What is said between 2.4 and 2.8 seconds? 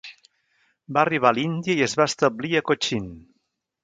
a